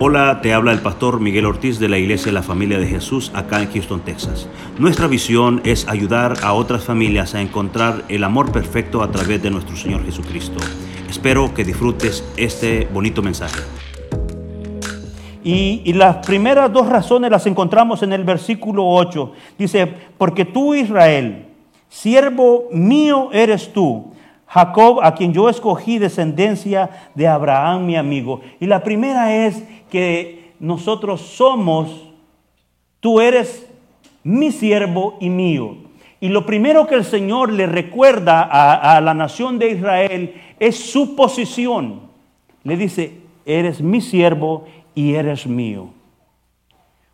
[0.00, 3.30] Hola, te habla el pastor Miguel Ortiz de la Iglesia de la Familia de Jesús
[3.32, 4.48] acá en Houston, Texas.
[4.76, 9.52] Nuestra visión es ayudar a otras familias a encontrar el amor perfecto a través de
[9.52, 10.58] nuestro Señor Jesucristo.
[11.08, 13.60] Espero que disfrutes este bonito mensaje.
[15.44, 19.32] Y, y, las primeras dos razones las encontramos en el versículo 8.
[19.56, 19.86] Dice,
[20.18, 21.46] porque tú Israel,
[21.88, 24.12] siervo mío eres tú
[24.54, 28.40] Jacob, a quien yo escogí descendencia de Abraham, mi amigo.
[28.60, 32.08] Y la primera es que nosotros somos,
[32.98, 33.64] tú eres
[34.24, 35.76] mi siervo y mío.
[36.18, 41.14] Y lo primero que el Señor le recuerda a, la nación de Israel es su
[41.14, 42.00] posición.
[42.64, 44.64] Le dice, eres mi siervo
[44.96, 45.90] y eres mío.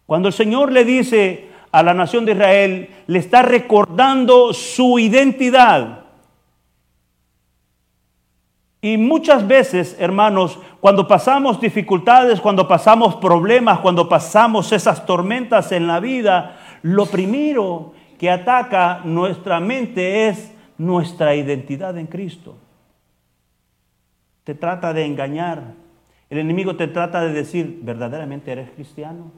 [0.06, 6.04] Cuando el Señor le dice a la nación de Israel, le está recordando su identidad.
[8.82, 15.86] Y muchas veces, hermanos, cuando pasamos dificultades, cuando pasamos problemas, cuando pasamos esas tormentas en
[15.86, 22.56] la vida, lo primero que ataca nuestra mente es nuestra identidad en Cristo.
[24.44, 25.74] Te trata de engañar.
[26.30, 29.30] El enemigo te trata de decir, ¿verdaderamente eres cristiano?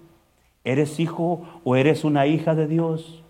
[0.63, 3.25] ¿Eres hijo o eres una hija de Dios?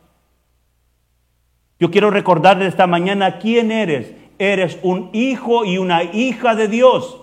[1.80, 4.14] Yo quiero recordarle esta mañana quién eres
[4.50, 7.18] eres un hijo y una hija de Dios.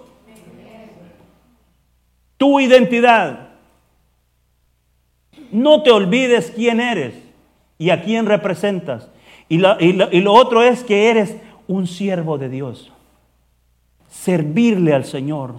[2.37, 3.49] Tu identidad.
[5.51, 7.15] No te olvides quién eres
[7.77, 9.09] y a quién representas.
[9.49, 11.35] Y, lo otro es que eres
[11.67, 12.91] un siervo de Dios.
[14.07, 15.55] Servirle al Señor.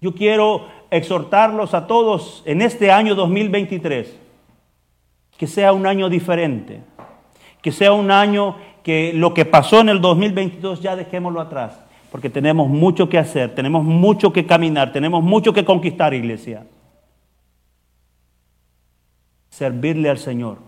[0.00, 4.16] Yo quiero exhortarlos a todos en este año 2023
[5.40, 6.82] que sea un año diferente,
[7.62, 11.78] que sea un año que lo que pasó en el 2022 ya dejémoslo atrás,
[12.10, 16.66] porque tenemos mucho que hacer, tenemos mucho que caminar, tenemos mucho que conquistar, iglesia.
[19.50, 20.58] Servirle al Señor.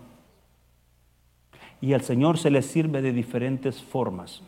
[1.81, 4.41] Y al Señor se le sirve de diferentes formas.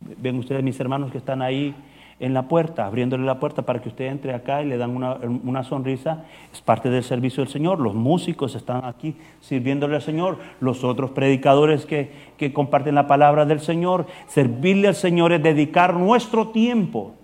[0.00, 1.74] Ven ustedes, mis hermanos que están ahí
[2.22, 5.64] en la puerta, abriéndole la puerta para que usted entre acá y le dan una,
[5.64, 7.80] sonrisa, es parte del servicio del Señor.
[7.80, 13.44] Los músicos están aquí sirviéndole al Señor, los otros predicadores que, que comparten la palabra
[13.44, 14.06] del Señor.
[14.28, 17.14] Servirle al Señor es dedicar nuestro tiempo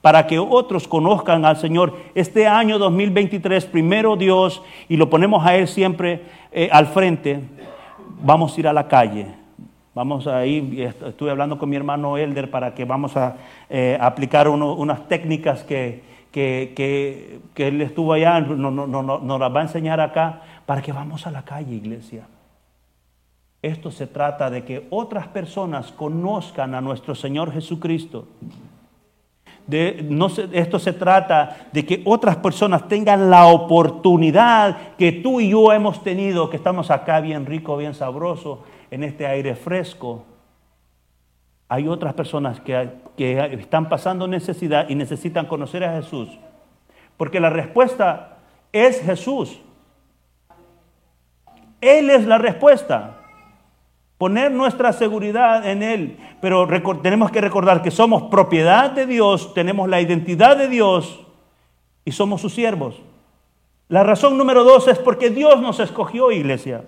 [0.00, 1.96] para que otros conozcan al Señor.
[2.16, 7.40] Este año 2023, primero Dios, y lo ponemos a Él siempre eh, al frente,
[8.20, 9.43] vamos a ir a la calle
[9.94, 13.36] Vamos a ir, estuve hablando con mi hermano Elder para que vamos a
[13.70, 19.60] eh, aplicar unas técnicas que, que, él estuvo allá, nos no, no, no, las va
[19.60, 22.26] a enseñar acá, para que vamos a la calle, iglesia.
[23.62, 28.26] Esto se trata de que otras personas conozcan a nuestro Señor Jesucristo.
[29.66, 35.50] De, no esto se trata de que otras personas tengan la oportunidad que tú y
[35.50, 40.24] yo hemos tenido, que estamos acá bien rico, bien sabroso, en este aire fresco,
[41.68, 43.00] hay otras personas que,
[43.58, 46.28] están pasando necesidad y necesitan conocer a Jesús.
[47.16, 48.36] Porque la respuesta
[48.72, 49.60] es Jesús.
[51.80, 53.16] Él es la respuesta.
[54.16, 56.16] Poner nuestra seguridad en Él.
[56.40, 56.68] Pero
[57.02, 61.26] tenemos que recordar que somos propiedad de Dios, tenemos la identidad de Dios
[62.04, 63.02] y somos sus siervos.
[63.88, 66.84] La razón número dos es porque Dios nos escogió, iglesia.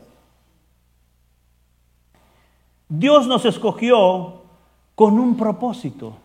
[2.88, 4.42] Dios nos escogió
[4.94, 6.16] con un propósito.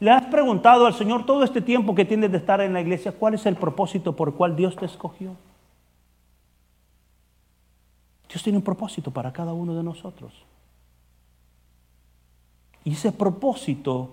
[0.00, 3.12] ¿Le has preguntado al Señor todo este tiempo que tienes de estar en la iglesia,
[3.12, 5.34] cuál es el propósito por el cual Dios te escogió?
[8.28, 10.32] Dios tiene un propósito para cada uno de nosotros.
[12.84, 14.10] Y ese propósito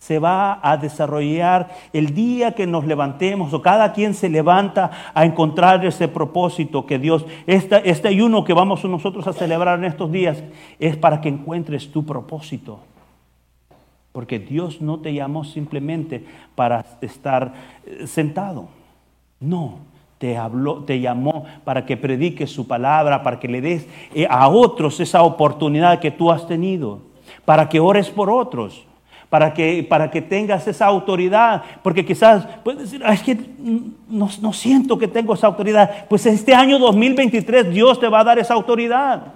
[0.00, 5.26] se va a desarrollar el día que nos levantemos o cada quien se levanta a
[5.26, 10.10] encontrar ese propósito que Dios, este, este ayuno que vamos nosotros a celebrar en estos
[10.10, 10.42] días
[10.78, 12.80] es para que encuentres tu propósito.
[14.12, 16.24] Porque Dios no te llamó simplemente
[16.54, 17.52] para estar
[17.84, 18.68] eh, sentado.
[19.38, 19.80] No,
[20.16, 24.48] te habló, te llamó para que prediques su palabra, para que le des eh, a
[24.48, 27.02] otros esa oportunidad que tú has tenido,
[27.44, 28.86] para que ores por otros
[29.30, 33.38] para que, para que tengas esa autoridad, porque quizás puedes decir, es que
[34.08, 36.06] no, no siento que tengo esa autoridad.
[36.08, 39.32] Pues este año 2023 Dios te va a dar esa autoridad.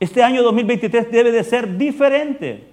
[0.00, 2.66] Este año 2023 debe de ser diferente.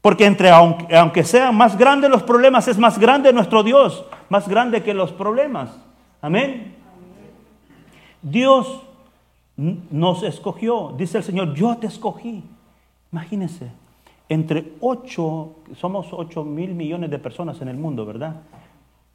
[0.00, 4.48] Porque entre, aunque, aunque, sean más grandes los problemas, es más grande nuestro Dios, más
[4.48, 5.70] grande que los problemas.
[6.22, 6.74] Amén.
[8.22, 8.80] Dios
[9.56, 12.44] nos escogió, dice el Señor, yo te escogí.
[13.12, 13.70] Imagínense,
[14.28, 18.36] entre 8, somos 8 mil millones de personas en el mundo, ¿verdad?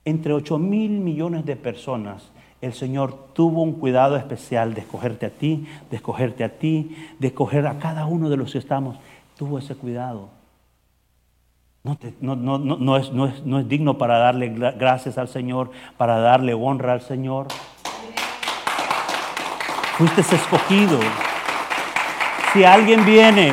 [0.06, 2.32] Entre 8 mil millones de personas,
[2.62, 7.28] el Señor tuvo un cuidado especial de escogerte a ti, de escogerte a ti, de
[7.28, 8.98] escoger a cada uno de los que estamos.
[9.38, 10.30] Tuvo ese cuidado.
[11.84, 11.98] No,
[12.98, 13.28] es, no,
[13.60, 17.48] es, digno para darle gracias al Señor, para darle honra al Señor.
[19.98, 21.00] Fuiste escogido.
[22.54, 23.52] Si alguien viene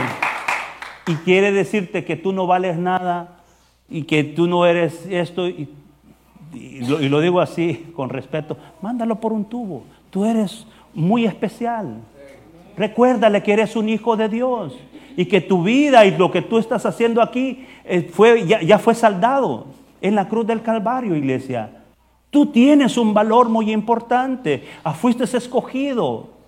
[1.06, 3.40] y quiere decirte que tú no vales nada
[3.88, 5.68] y que tú no eres esto, y,
[6.86, 9.84] lo, digo así con respeto, mándalo por un tubo.
[10.10, 12.00] Tú eres muy especial.
[12.76, 14.76] Recuérdale que eres un hijo de Dios
[15.16, 18.94] y que tu vida y lo que tú estás haciendo aquí eh, fue, ya, fue
[18.94, 19.66] saldado
[20.00, 21.70] en la cruz del Calvario, iglesia.
[22.30, 24.64] Tú tienes un valor muy importante.
[24.84, 26.39] Ah, fuiste escogido.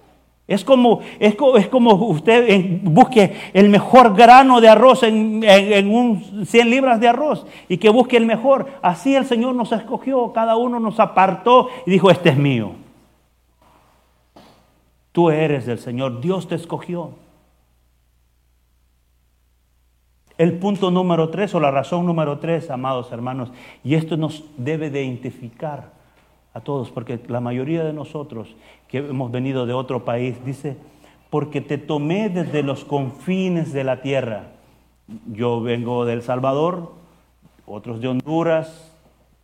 [0.49, 1.37] Es como, es,
[1.69, 7.47] como usted busque el mejor grano de arroz en, en, un 100 libras de arroz
[7.69, 8.67] y que busque el mejor.
[8.83, 12.73] Así el Señor nos escogió, cada uno nos apartó y dijo, este es mío.
[15.13, 17.11] Tú eres del Señor, Dios te escogió.
[20.39, 23.53] El punto número tres o la razón número tres, amados hermanos,
[23.85, 25.93] y esto nos debe de identificar
[26.55, 28.55] a todos, porque la mayoría de nosotros
[28.93, 30.77] que hemos venido de otro país dice,
[31.31, 34.45] porque te tomé desde los confines de la tierra.
[35.27, 36.93] Yo vengo de El Salvador,
[37.67, 38.93] otros de Honduras,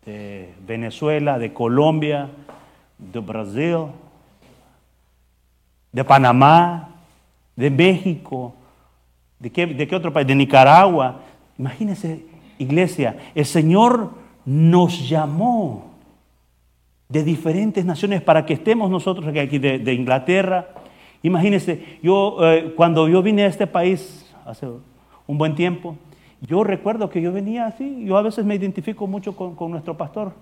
[0.07, 2.29] de Venezuela, de Colombia,
[2.99, 3.87] de Brasil,
[5.91, 6.91] de Panamá,
[7.57, 8.55] de México,
[9.39, 10.27] ¿De qué, otro país?
[10.27, 11.21] De Nicaragua.
[11.59, 12.25] Imagínense,
[12.59, 14.11] iglesia, el Señor
[14.45, 15.88] nos llamó
[17.09, 20.69] de diferentes naciones para que estemos nosotros aquí de, Inglaterra.
[21.23, 24.67] Imagínense, yo eh, cuando yo vine a este país hace
[25.27, 25.97] un buen tiempo,
[26.41, 30.33] yo recuerdo que yo venía así, yo a veces me identifico mucho con nuestro pastor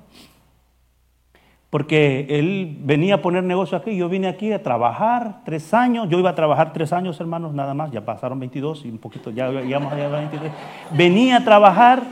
[1.76, 6.19] porque él venía a poner negocio aquí, yo vine aquí a trabajar tres años, yo
[6.19, 9.50] iba a trabajar tres años, hermanos, nada más, ya pasaron 22 y un poquito, ya
[9.50, 10.52] llegamos a 23.
[10.92, 12.02] Venía a trabajar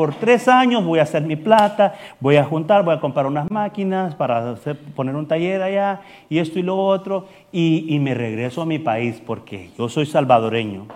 [0.00, 3.50] por tres años, voy a hacer mi plata, voy a juntar, voy a comprar unas
[3.50, 4.54] máquinas para
[4.96, 6.00] poner un taller allá
[6.30, 10.86] y esto y lo otro, y me regreso a mi país porque yo soy salvadoreño.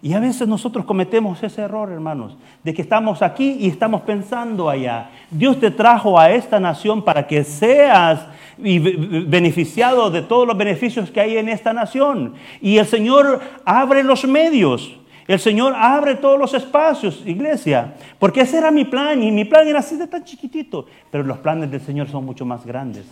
[0.00, 4.70] Y a veces nosotros cometemos ese error, hermanos, de que estamos aquí y estamos pensando
[4.70, 5.10] allá.
[5.30, 8.26] Dios te trajo a esta nación para que seas
[8.56, 12.32] beneficiado de todos los beneficios que hay en esta nación.
[12.62, 14.90] Y el Señor abre los medios.
[15.26, 17.94] El Señor abre todos los espacios, iglesia.
[18.18, 20.86] Porque ese era mi plan y mi plan era así de tan chiquitito.
[21.10, 23.06] Pero los planes del Señor son mucho más grandes.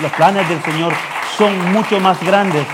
[0.00, 0.92] Los planes del Señor
[1.36, 2.66] son mucho más grandes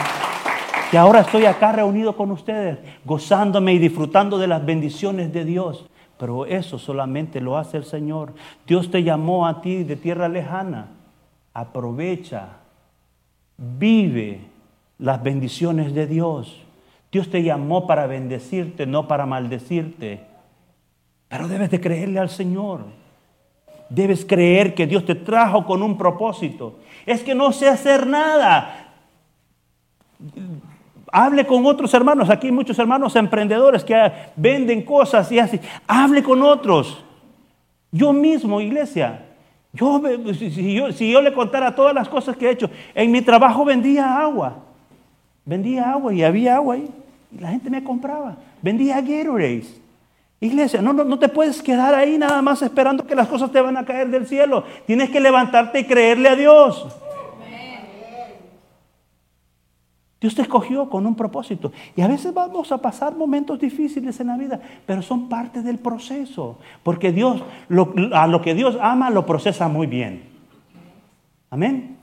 [0.92, 5.86] que ahora estoy acá reunido con ustedes, gozándome y disfrutando de las bendiciones de Dios.
[6.18, 8.34] Pero eso solamente lo hace el Señor.
[8.66, 10.88] Dios te llamó a ti de tierra lejana.
[11.54, 12.58] Aprovecha,
[13.56, 14.40] vive
[14.98, 16.62] las bendiciones de Dios.
[17.12, 20.22] Dios te llamó para bendecirte, no para maldecirte.
[21.28, 22.86] Pero debes de creerle al Señor.
[23.90, 26.78] Debes creer que Dios te trajo con un propósito.
[27.04, 28.94] Es que no sé hacer nada.
[31.12, 32.30] Hable con otros hermanos.
[32.30, 33.94] Aquí hay muchos hermanos emprendedores que
[34.34, 35.60] venden cosas y así.
[35.86, 37.04] Hable con otros.
[37.90, 39.26] Yo mismo, iglesia.
[39.74, 40.00] Yo,
[40.32, 43.66] si, yo, si yo le contara todas las cosas que he hecho, en mi trabajo
[43.66, 44.56] vendía agua.
[45.44, 46.88] Vendía agua y había agua ahí.
[47.38, 48.36] La gente me compraba.
[48.60, 49.82] Vendía Gatorade.
[50.40, 53.60] Iglesia, no, no, no te puedes quedar ahí nada más esperando que las cosas te
[53.60, 54.64] van a caer del cielo.
[54.86, 56.86] Tienes que levantarte y creerle a Dios.
[60.20, 61.72] Dios te escogió con un propósito.
[61.96, 65.78] Y a veces vamos a pasar momentos difíciles en la vida, pero son parte del
[65.78, 66.58] proceso.
[66.84, 67.42] Porque Dios,
[68.12, 70.22] a lo que Dios ama, lo procesa muy bien.
[71.50, 72.01] Amén.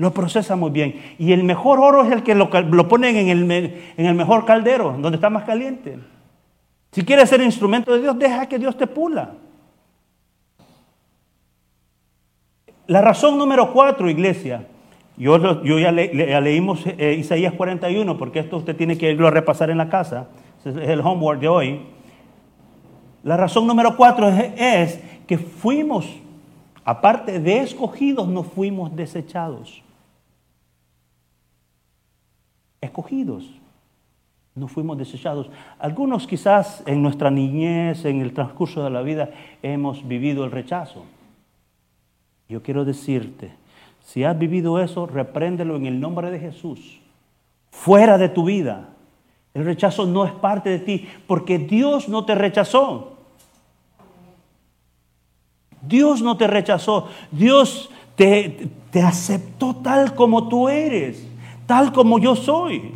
[0.00, 1.14] Lo procesa muy bien.
[1.18, 2.48] Y el mejor oro es el que lo,
[2.88, 5.98] ponen en el, en el mejor caldero, donde está más caliente.
[6.90, 9.34] Si quieres ser instrumento de Dios, deja que Dios te pula.
[12.86, 14.66] La razón número cuatro, iglesia,
[15.18, 15.38] yo,
[15.78, 19.90] ya, leímos eh, Isaías 41, porque esto usted tiene que irlo a repasar en la
[19.90, 20.28] casa.
[20.64, 21.82] es el homework de hoy.
[23.22, 26.06] La razón número cuatro es que fuimos,
[26.86, 29.82] aparte de escogidos, no fuimos desechados.
[32.80, 33.50] Escogidos,
[34.54, 35.50] no fuimos desechados.
[35.78, 39.30] Algunos quizás en nuestra niñez, en el transcurso de la vida,
[39.62, 41.04] hemos vivido el rechazo.
[42.48, 43.52] Yo quiero decirte
[44.04, 47.00] si has vivido eso, repréndelo en el nombre de Jesús.
[47.70, 48.88] Fuera de tu vida.
[49.54, 53.18] El rechazo no es parte de ti porque Dios no te rechazó.
[55.82, 57.08] Dios no te rechazó.
[57.30, 61.26] Dios te, te aceptó tal como tú eres,
[61.70, 62.90] tal como yo soy.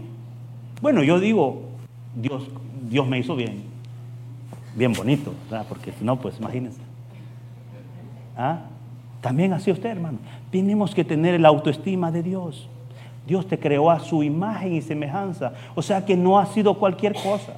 [0.82, 1.62] Bueno, yo digo,
[2.16, 2.42] Dios,
[2.90, 3.62] Dios me hizo bien,
[4.74, 5.64] bien bonito, ¿verdad?
[5.68, 6.80] porque si no, pues imagínense.
[8.36, 8.62] ¿Ah?
[9.20, 10.18] También así usted, hermano.
[10.50, 12.68] Tenemos que tener la autoestima de Dios.
[13.28, 15.52] Dios te creó a su imagen y semejanza.
[15.76, 17.52] O sea que no ha sido cualquier cosa.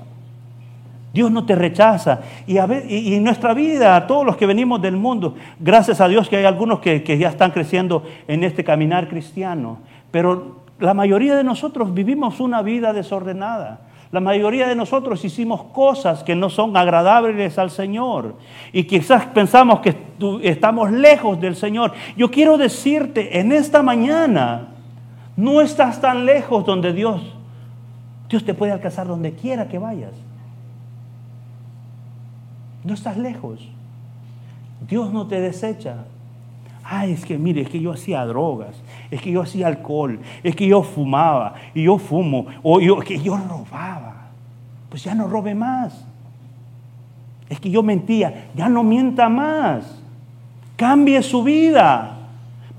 [1.14, 2.20] Dios no te rechaza.
[2.46, 6.44] Y, en nuestra vida, todos los que venimos del mundo, gracias a Dios que hay
[6.44, 9.78] algunos que, que ya están creciendo en este caminar cristiano,
[10.10, 13.80] pero la mayoría de nosotros vivimos una vida desordenada.
[14.12, 18.36] La mayoría de nosotros hicimos cosas que no son agradables al Señor
[18.72, 19.96] y quizás pensamos que
[20.42, 21.92] estamos lejos del Señor.
[22.16, 24.68] Yo quiero decirte en esta mañana,
[25.36, 27.20] no estás tan lejos donde Dios,
[28.28, 30.12] Dios te puede alcanzar donde quiera que vayas.
[32.84, 33.68] No estás lejos.
[34.88, 36.04] Dios no te desecha.
[36.84, 38.76] Ay, es que mire, es que yo hacía drogas,
[39.10, 43.18] es que yo hacía alcohol, es que yo fumaba y yo fumo, o yo, que
[43.18, 44.28] yo robaba.
[44.88, 46.06] Pues ya no robe más.
[47.48, 50.00] Es que yo mentía, ya no mienta más.
[50.76, 52.12] Cambie su vida.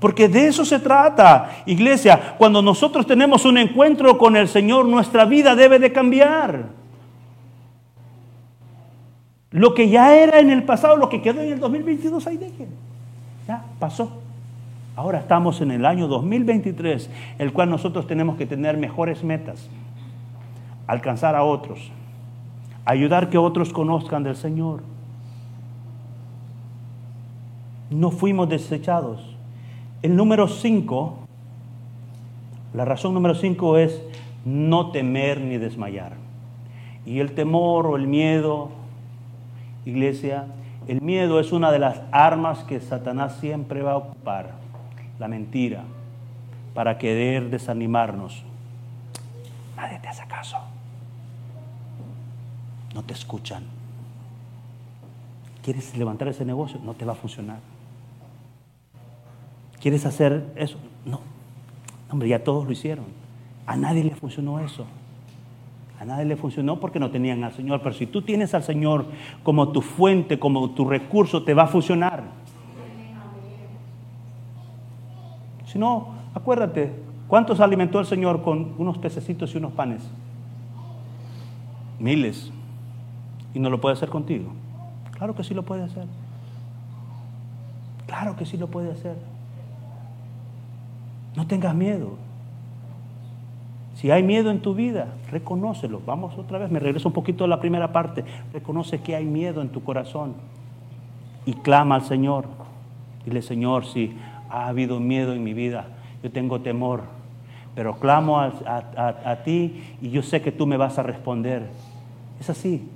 [0.00, 2.36] Porque de eso se trata, iglesia.
[2.38, 6.66] Cuando nosotros tenemos un encuentro con el Señor, nuestra vida debe de cambiar.
[9.50, 12.68] Lo que ya era en el pasado, lo que quedó en el 2022, ahí dejen.
[13.48, 14.22] Ya pasó.
[14.98, 19.70] Ahora estamos en el año 2023, el cual nosotros tenemos que tener mejores metas,
[20.88, 21.92] alcanzar a otros,
[22.84, 24.82] ayudar que otros conozcan del Señor.
[27.90, 29.36] No fuimos desechados.
[30.02, 31.18] El número 5,
[32.74, 34.02] la razón número 5 es
[34.44, 36.14] no temer ni desmayar.
[37.06, 38.70] Y el temor o el miedo,
[39.86, 40.46] iglesia,
[40.88, 44.66] el miedo es una de las armas que Satanás siempre va a ocupar,
[45.18, 45.84] la mentira,
[46.74, 48.42] para querer desanimarnos.
[49.76, 50.58] Nadie te hace caso.
[52.94, 53.64] No te escuchan.
[55.62, 56.80] ¿Quieres levantar ese negocio?
[56.82, 57.58] No te va a funcionar.
[59.80, 60.78] ¿Quieres hacer eso?
[61.04, 61.20] No.
[62.10, 63.04] Hombre, ya todos lo hicieron.
[63.66, 64.86] A nadie le funcionó eso.
[66.00, 67.82] A nadie le funcionó porque no tenían al Señor.
[67.82, 69.06] Pero si tú tienes al Señor
[69.42, 72.37] como tu fuente, como tu recurso, te va a funcionar.
[75.68, 76.92] Si no, acuérdate,
[77.28, 80.02] ¿cuántos alimentó el Señor con unos pececitos y unos panes?
[81.98, 82.50] Miles.
[83.54, 84.50] ¿Y no lo puede hacer contigo?
[85.12, 86.06] Claro que sí lo puede hacer.
[88.06, 89.16] Claro que sí lo puede hacer.
[91.36, 92.16] No tengas miedo.
[93.94, 96.00] Si hay miedo en tu vida, reconócelo.
[96.06, 98.24] Vamos otra vez, me regreso un poquito a la primera parte.
[98.54, 100.34] Reconoce que hay miedo en tu corazón
[101.44, 102.46] y clama al Señor.
[103.24, 104.16] Dile, Señor, si
[104.50, 105.86] ha habido miedo en mi vida,
[106.22, 107.02] yo tengo temor,
[107.74, 108.52] pero clamo a,
[109.24, 111.68] a ti y yo sé que tú me vas a responder.
[112.40, 112.88] Es así.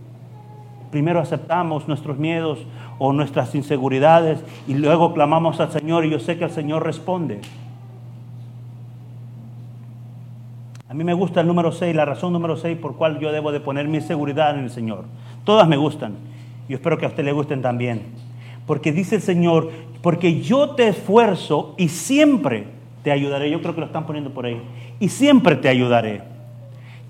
[0.90, 2.58] Primero aceptamos nuestros miedos
[2.98, 7.40] o nuestras inseguridades y luego clamamos al Señor y yo sé que el Señor responde.
[10.92, 13.50] A mí me gusta el número 6, la razón número 6 por cual yo debo
[13.50, 15.06] de poner mi seguridad en el Señor.
[15.44, 16.16] Todas me gustan.
[16.68, 18.02] Yo espero que a usted le gusten también.
[18.66, 19.70] Porque dice el Señor,
[20.02, 22.66] porque yo te esfuerzo y siempre
[23.02, 23.50] te ayudaré.
[23.50, 24.60] Yo creo que lo están poniendo por ahí.
[25.00, 26.22] Y siempre te ayudaré.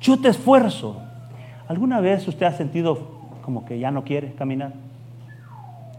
[0.00, 1.00] Yo te esfuerzo.
[1.68, 2.99] ¿Alguna vez usted ha sentido
[3.42, 4.73] como que ya no quiere caminar?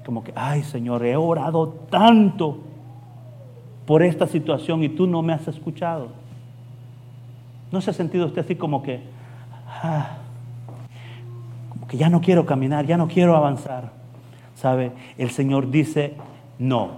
[0.05, 2.59] Como que, ay Señor, he orado tanto
[3.85, 6.09] por esta situación y tú no me has escuchado.
[7.71, 9.01] ¿No se ha sentido usted así como que,
[9.67, 10.17] ah,
[11.69, 14.02] como que ya no quiero caminar, ya no quiero avanzar?
[14.63, 14.93] ¿Sabe?
[15.17, 16.13] El Señor dice,
[16.57, 16.91] no,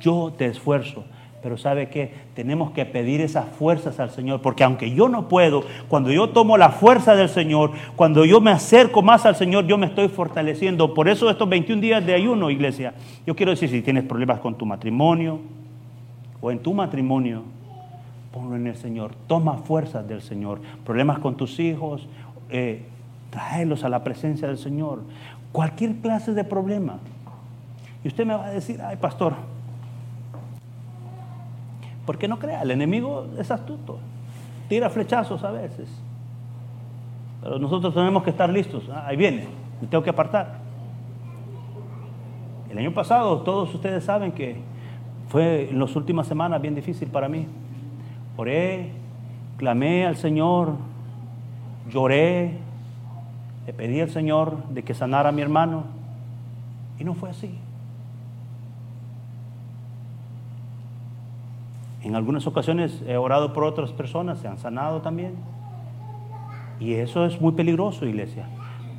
[0.00, 1.04] yo te esfuerzo.
[1.40, 5.62] Pero sabe que tenemos que pedir esas fuerzas al Señor, porque aunque yo no puedo,
[5.86, 9.78] cuando yo tomo la fuerza del Señor, cuando yo me acerco más al Señor, yo
[9.78, 10.92] me estoy fortaleciendo.
[10.92, 14.58] Por eso estos 21 días de ayuno, iglesia, yo quiero decir, si tienes problemas con
[14.58, 15.38] tu matrimonio
[16.40, 17.44] o en tu matrimonio,
[18.32, 19.12] ponlo en el Señor.
[19.28, 20.60] Toma fuerzas del Señor.
[20.84, 22.08] Problemas con tus hijos,
[22.50, 22.82] eh,
[23.34, 25.02] tráelos a la presencia del Señor.
[25.50, 26.98] Cualquier clase de problema.
[28.04, 29.34] Y usted me va a decir, ay pastor,
[32.06, 32.62] ¿por qué no crea?
[32.62, 33.98] El enemigo es astuto.
[34.68, 35.88] Tira flechazos a veces.
[37.42, 38.88] Pero nosotros tenemos que estar listos.
[38.88, 39.48] Ah, ahí viene,
[39.80, 40.58] me tengo que apartar.
[42.70, 44.60] El año pasado, todos ustedes saben que
[45.28, 47.48] fue en las últimas semanas bien difícil para mí.
[48.36, 48.92] Oré,
[49.56, 50.76] clamé al Señor
[51.90, 52.58] lloré,
[53.66, 55.84] le pedí al Señor de que sanara a mi hermano
[56.98, 57.58] y no fue así.
[62.02, 65.34] En algunas ocasiones he orado por otras personas, se han sanado también.
[66.78, 68.46] Y eso es muy peligroso, iglesia,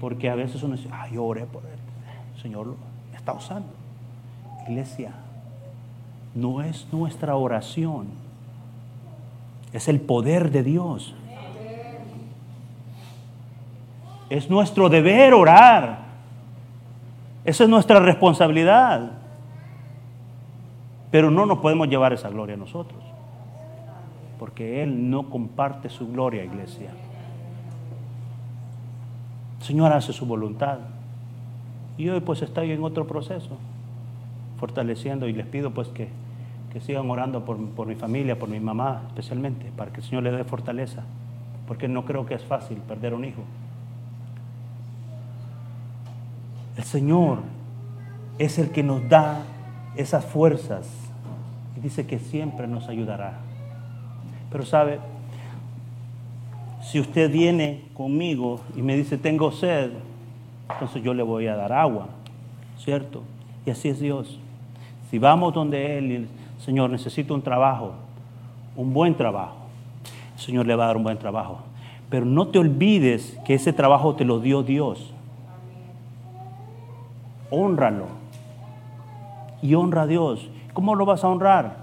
[0.01, 1.77] porque a veces uno dice, ay, yo oré por él,
[2.35, 2.75] el Señor
[3.11, 3.67] me está usando.
[4.67, 5.11] Iglesia,
[6.33, 8.07] no es nuestra oración,
[9.71, 11.13] es el poder de Dios.
[14.29, 15.99] Es nuestro deber orar.
[17.43, 19.11] Esa es nuestra responsabilidad.
[21.11, 23.01] Pero no nos podemos llevar esa gloria a nosotros.
[24.39, 26.89] Porque Él no comparte su gloria, iglesia.
[29.59, 30.79] El Señor hace su voluntad.
[31.97, 33.57] Y hoy pues estoy en otro proceso,
[34.59, 36.09] fortaleciendo y les pido pues que,
[36.73, 40.23] que sigan orando por, por mi familia, por mi mamá especialmente, para que el Señor
[40.23, 41.03] le dé fortaleza.
[41.67, 43.43] Porque no creo que es fácil perder un hijo.
[46.77, 47.39] El Señor
[48.37, 49.43] es el que nos da
[49.95, 50.89] esas fuerzas
[51.77, 53.39] y dice que siempre nos ayudará.
[54.51, 54.99] Pero sabe,
[56.81, 59.91] si usted viene conmigo y me dice tengo sed,
[60.69, 62.07] entonces yo le voy a dar agua,
[62.77, 63.23] ¿cierto?
[63.65, 64.39] Y así es Dios.
[65.09, 66.27] Si vamos donde Él y
[66.61, 67.93] Señor, necesito un trabajo,
[68.75, 69.55] un buen trabajo,
[70.35, 71.59] el Señor le va a dar un buen trabajo.
[72.09, 75.14] Pero no te olvides que ese trabajo te lo dio Dios
[77.49, 78.07] honralo.
[79.61, 80.49] Y honra a Dios.
[80.73, 81.77] ¿Cómo lo vas a honrar?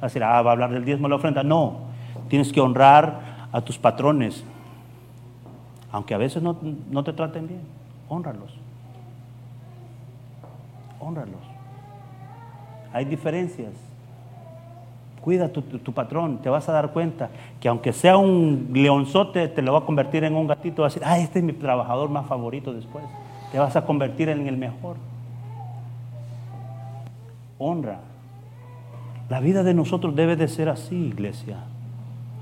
[0.00, 1.42] A decir, ah, va a hablar del diezmo la ofrenda.
[1.42, 1.80] No,
[2.28, 4.44] tienes que honrar a tus patrones.
[5.90, 6.56] Aunque a veces no,
[6.90, 7.60] no te traten bien,
[8.08, 8.54] honralos.
[11.00, 11.40] Honralos.
[12.92, 13.72] Hay diferencias.
[15.20, 17.30] Cuida tu, tu, tu, patrón, te vas a dar cuenta
[17.60, 20.90] que aunque sea un leonzote, te lo va a convertir en un gatito, va a
[20.90, 23.04] decir, ah, este es mi trabajador más favorito después
[23.52, 24.96] te vas a convertir en el mejor.
[27.58, 28.00] Honra.
[29.28, 31.58] La vida de nosotros debe de ser así, iglesia.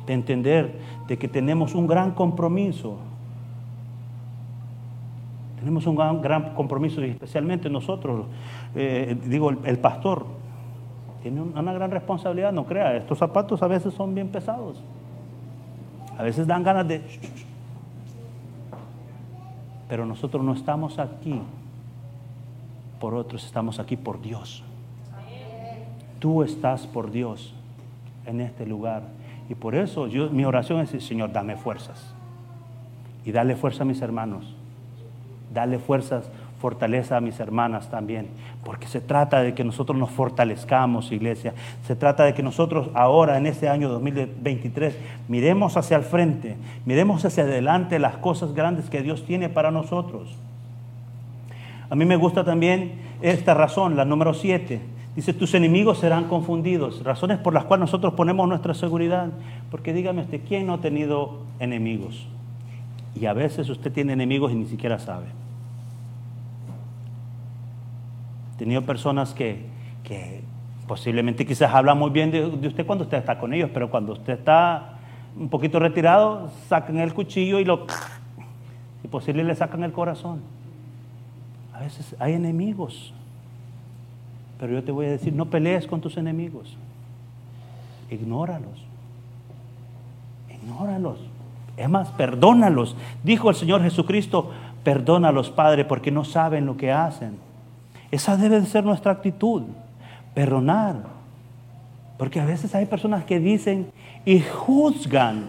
[0.06, 2.96] De entender de que tenemos un gran compromiso.
[5.58, 8.26] Tenemos un gran, compromiso y especialmente nosotros,
[8.76, 10.24] eh, digo, el, el pastor,
[11.22, 12.96] tiene una gran responsabilidad, no crea.
[12.96, 14.80] Estos zapatos a veces son bien pesados.
[16.16, 17.02] A veces dan ganas de
[19.90, 21.42] pero nosotros no estamos aquí
[23.00, 24.62] por otros, estamos aquí por Dios.
[26.20, 27.52] Tú estás por Dios
[28.24, 29.02] en este lugar.
[29.48, 32.14] Y por eso yo, mi oración es, Señor, dame fuerzas.
[33.24, 34.54] Y dale fuerza a mis hermanos.
[35.52, 38.28] Dale fuerzas fortaleza a mis hermanas también,
[38.64, 41.54] porque se trata de que nosotros nos fortalezcamos, iglesia.
[41.86, 44.94] Se trata de que nosotros ahora, en este año 2023,
[45.28, 50.36] miremos hacia el frente, miremos hacia adelante las cosas grandes que Dios tiene para nosotros.
[51.88, 52.92] A mí me gusta también
[53.22, 54.80] esta razón, la número 7.
[55.16, 57.02] Dice, tus enemigos serán confundidos.
[57.02, 59.28] Razones por las cuales nosotros ponemos nuestra seguridad.
[59.70, 62.28] Porque dígame usted, ¿quién no ha tenido enemigos?
[63.20, 65.26] Y a veces usted tiene enemigos y ni siquiera sabe.
[68.60, 69.64] Tenido personas que,
[70.04, 70.42] que
[70.86, 74.34] posiblemente quizás hablan muy bien de, usted cuando usted está con ellos, pero cuando usted
[74.34, 74.98] está
[75.34, 77.86] un poquito retirado, sacan el cuchillo y lo...
[79.02, 80.42] y posible le sacan el corazón.
[81.72, 83.14] A veces hay enemigos,
[84.58, 86.76] pero yo te voy a decir, no pelees con tus enemigos,
[88.10, 88.84] ignóralos,
[90.50, 91.18] ignóralos.
[91.78, 92.94] Es más, perdónalos.
[93.24, 94.50] Dijo el Señor Jesucristo,
[94.84, 97.49] perdónalos, Padre, porque no saben lo que hacen.
[98.10, 99.62] Esa debe de ser nuestra actitud,
[100.34, 100.96] perdonar.
[102.18, 103.90] Porque a veces hay personas que dicen
[104.24, 105.44] y juzgan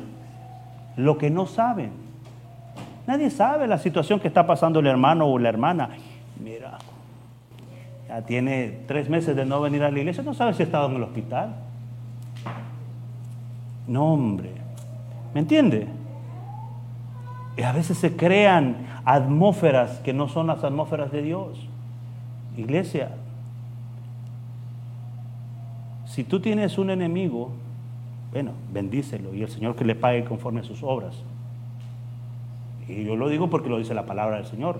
[0.96, 1.92] lo que no saben.
[3.08, 5.90] Nadie sabe la situación que está pasando el hermano o la hermana.
[6.42, 6.78] Mira,
[8.08, 10.90] ya tiene tres meses de no venir a la iglesia, no sabe si ha estado
[10.90, 11.56] en el hospital.
[13.88, 14.52] No, hombre.
[15.34, 15.88] ¿Me entiende?
[17.58, 21.68] Y a veces se crean atmósferas que no son las atmósferas de Dios.
[22.58, 23.12] Iglesia,
[26.06, 27.52] si tú tienes un enemigo,
[28.32, 31.16] bueno, bendícelo y el Señor que le pague conforme a sus obras.
[32.88, 34.80] Y yo lo digo porque lo dice la palabra del Señor.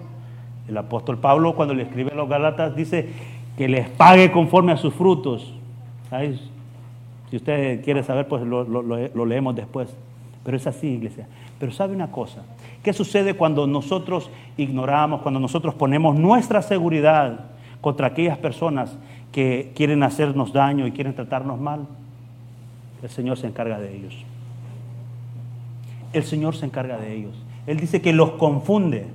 [0.68, 3.10] El apóstol Pablo cuando le escribe a los Galatas dice
[3.58, 5.54] que les pague conforme a sus frutos.
[7.30, 9.96] Si usted quiere saber, pues lo, lo, leemos después.
[10.44, 11.28] Pero es así, iglesia.
[11.60, 12.42] Pero sabe una cosa,
[12.84, 18.98] ¿qué sucede cuando nosotros ignoramos, cuando nosotros ponemos nuestra seguridad contra aquellas personas
[19.32, 21.88] que quieren hacernos daño y quieren tratarnos mal,
[23.02, 24.16] el Señor se encarga de ellos.
[26.14, 27.36] El Señor se encarga de ellos.
[27.66, 29.08] Él dice que los confunde.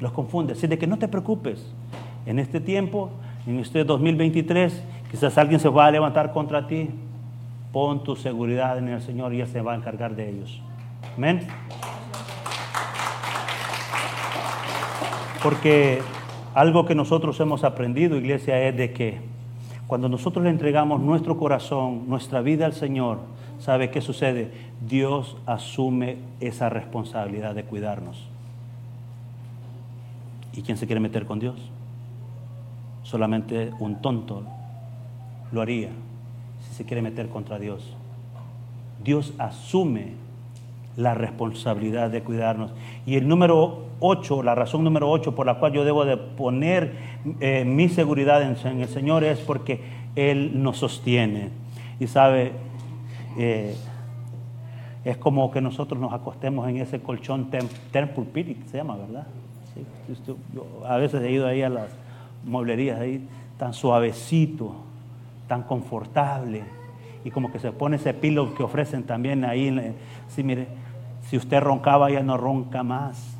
[0.00, 0.54] Los confunde.
[0.54, 1.64] Así de que no te preocupes.
[2.24, 3.10] En este tiempo,
[3.46, 6.90] en este 2023, quizás alguien se va a levantar contra ti.
[7.72, 10.60] Pon tu seguridad en el Señor y Él se va a encargar de ellos.
[11.16, 11.46] Amén.
[15.42, 16.00] Porque
[16.56, 19.18] algo que nosotros hemos aprendido, iglesia, es de que
[19.86, 23.18] cuando nosotros le entregamos nuestro corazón, nuestra vida al Señor,
[23.58, 24.50] ¿sabe qué sucede?
[24.88, 28.26] Dios asume esa responsabilidad de cuidarnos.
[30.54, 31.56] ¿Y quién se quiere meter con Dios?
[33.02, 34.42] Solamente un tonto
[35.52, 35.90] lo haría
[36.66, 37.94] si se quiere meter contra Dios.
[39.04, 40.14] Dios asume
[40.96, 42.70] la responsabilidad de cuidarnos.
[43.04, 46.92] Y el número 8, la razón número 8 por la cual yo debo de poner
[47.40, 49.80] eh, mi seguridad en, el Señor es porque
[50.14, 51.50] Él nos sostiene.
[51.98, 52.52] Y sabe,
[53.38, 53.74] eh,
[55.04, 59.26] es como que nosotros nos acostemos en ese colchón Tempur-Pedic, se llama, ¿verdad?
[60.86, 61.88] a veces he ido ahí a las
[62.44, 63.26] mueblerías, ahí
[63.58, 64.74] tan suavecito,
[65.48, 66.64] tan confortable,
[67.24, 69.94] y como que se pone ese pilo que ofrecen también ahí.
[70.28, 70.68] Sí, mire,
[71.28, 73.35] si usted roncaba, ya no ronca más.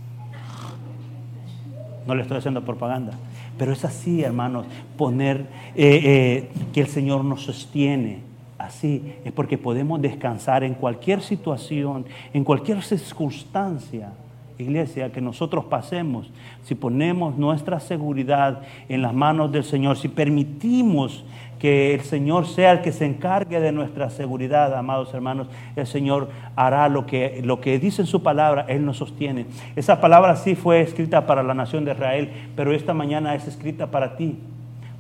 [2.06, 3.12] No le estoy haciendo propaganda.
[3.58, 4.66] Pero es así, hermanos,
[4.96, 8.20] poner eh, eh, que el Señor nos sostiene.
[8.58, 14.12] Así es porque podemos descansar en cualquier situación, en cualquier circunstancia,
[14.58, 16.30] iglesia, que nosotros pasemos.
[16.64, 21.24] Si ponemos nuestra seguridad en las manos del Señor, si permitimos
[21.58, 25.48] que el Señor sea el que se encargue de nuestra seguridad, amados hermanos.
[25.74, 29.46] El Señor hará lo que, lo que dice en su palabra, Él nos sostiene.
[29.74, 33.90] Esa palabra sí fue escrita para la nación de Israel, pero esta mañana es escrita
[33.90, 34.38] para ti,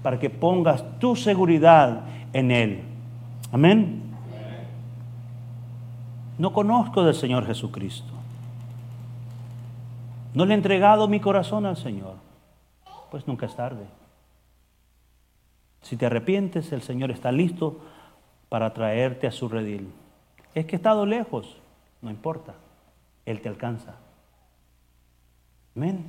[0.02, 2.00] para que pongas tu seguridad
[2.32, 2.80] en Él.
[3.52, 4.02] Amén.
[6.38, 8.15] No conozco del Señor Jesucristo.
[10.36, 12.16] No le he entregado mi corazón al Señor.
[13.10, 13.86] Pues nunca es tarde.
[15.80, 17.80] Si te arrepientes, el Señor está listo
[18.50, 19.90] para traerte a su redil.
[20.54, 21.56] Es que he estado lejos,
[22.02, 22.52] no importa,
[23.24, 23.94] Él te alcanza.
[25.74, 26.04] Amén.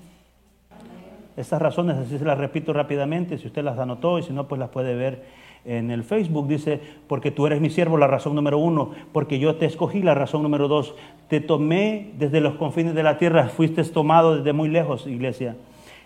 [1.37, 4.59] Estas razones, así se las repito rápidamente, si usted las anotó y si no, pues
[4.59, 5.23] las puede ver
[5.67, 6.47] en el Facebook.
[6.47, 10.15] Dice, porque tú eres mi siervo, la razón número uno, porque yo te escogí, la
[10.15, 10.95] razón número dos,
[11.27, 15.55] te tomé desde los confines de la tierra, fuiste tomado desde muy lejos, iglesia.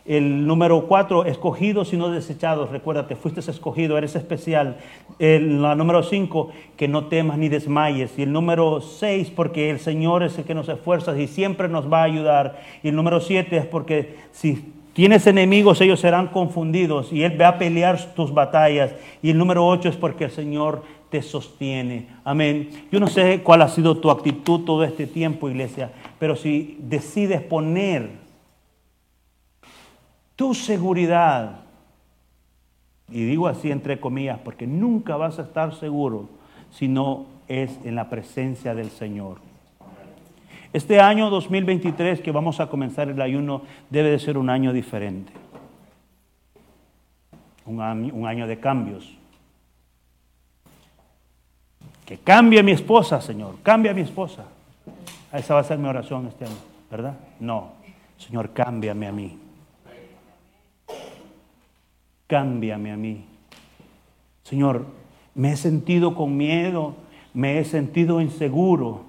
[0.04, 2.72] El número cuatro, escogidos y no desechados.
[2.72, 4.78] Recuérdate, fuiste escogido, eres especial.
[5.20, 8.18] El, la número cinco, que no temas ni desmayes.
[8.18, 11.92] Y el número seis, porque el Señor es el que nos esfuerza y siempre nos
[11.92, 12.60] va a ayudar.
[12.82, 17.50] Y el número siete es porque si tienes enemigos, ellos serán confundidos y Él va
[17.50, 18.94] a pelear tus batallas.
[19.22, 22.08] Y el número ocho es porque el Señor te sostiene.
[22.24, 22.70] Amén.
[22.92, 27.42] Yo no sé cuál ha sido tu actitud todo este tiempo, iglesia, pero si decides
[27.42, 28.10] poner
[30.36, 31.60] tu seguridad.
[33.10, 36.30] Y digo así entre comillas, porque nunca vas a estar seguro
[36.72, 39.51] si no es en la presencia del Señor.
[40.74, 45.34] Este año 2023 que vamos a comenzar el ayuno debe de ser un año diferente.
[47.66, 49.16] Un año, de cambios.
[52.06, 53.58] Que cambie mi esposa, Señor.
[53.64, 54.46] Cambia mi esposa.
[55.32, 56.58] Esa va a ser mi oración este año,
[56.90, 57.18] ¿verdad?
[57.40, 57.74] No.
[58.18, 59.38] Señor, cámbiame a mí
[62.32, 63.26] cámbiame a mí.
[64.44, 64.86] Señor,
[65.36, 66.96] me he sentido con miedo,
[67.34, 69.02] me he sentido inseguro.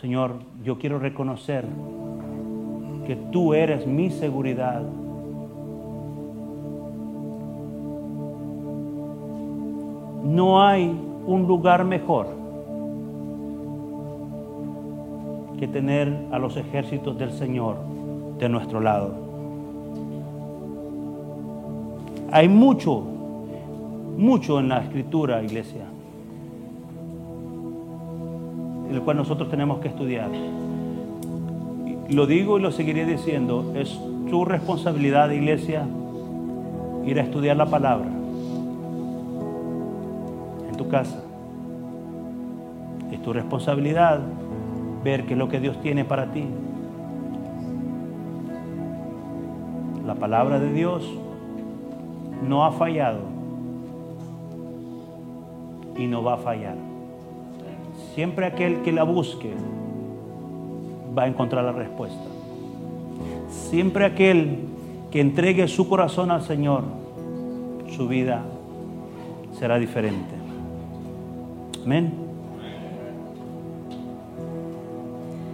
[0.00, 1.66] Señor, yo quiero reconocer
[3.06, 4.80] que tú eres mi seguridad.
[10.24, 12.28] No hay un lugar mejor
[15.58, 17.76] que tener a los ejércitos del Señor
[18.38, 19.12] de nuestro lado.
[22.32, 23.02] Hay mucho,
[24.16, 25.84] mucho en la escritura, iglesia,
[28.90, 30.30] el cual nosotros tenemos que estudiar.
[32.08, 33.98] Lo digo y lo seguiré diciendo, es
[34.28, 35.86] tu responsabilidad, iglesia,
[37.04, 38.08] ir a estudiar la palabra
[40.68, 41.22] en tu casa.
[43.12, 44.20] Es tu responsabilidad
[45.04, 46.44] ver qué es lo que Dios tiene para ti.
[50.06, 51.08] La palabra de Dios
[52.46, 53.20] no ha fallado
[55.96, 56.89] y no va a fallar.
[58.20, 59.50] Siempre aquel que la busque
[61.16, 62.20] va a encontrar la respuesta.
[63.48, 64.58] Siempre aquel
[65.10, 66.84] que entregue su corazón al Señor,
[67.88, 68.42] su vida
[69.58, 70.34] será diferente.
[71.82, 72.12] Amén.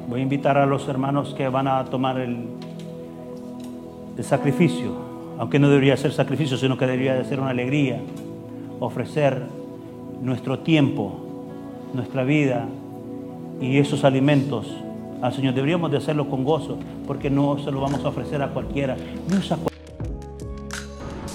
[0.09, 2.49] Voy a invitar a los hermanos que van a tomar el,
[4.19, 4.91] el sacrificio,
[5.39, 8.01] aunque no debería ser sacrificio, sino que debería de ser una alegría,
[8.81, 9.47] ofrecer
[10.21, 11.26] nuestro tiempo,
[11.95, 12.69] nuestra vida
[13.61, 14.67] y esos alimentos
[15.23, 15.55] al Señor.
[15.55, 18.97] Deberíamos de hacerlo con gozo, porque no se lo vamos a ofrecer a cualquiera.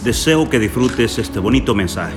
[0.03, 2.15] Deseo que disfrutes este bonito mensaje.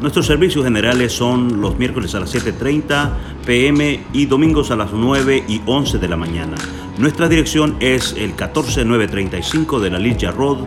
[0.00, 3.10] Nuestros servicios generales son los miércoles a las 7.30
[3.46, 6.56] pm y domingos a las 9 y 11 de la mañana.
[6.98, 10.58] Nuestra dirección es el 14935 de la Ligia Road,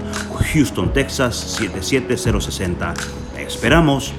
[0.53, 2.93] Houston, Texas 77060.
[3.35, 4.13] Te esperamos.